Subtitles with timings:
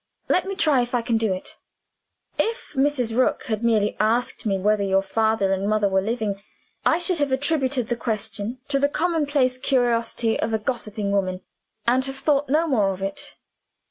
[0.29, 1.57] Let me try if I can do it.
[2.39, 3.15] If Mrs.
[3.15, 6.41] Rook had merely asked me whether your father and mother were living,
[6.83, 11.41] I should have attributed the question to the commonplace curiosity of a gossiping woman,
[11.85, 13.35] and have thought no more of it.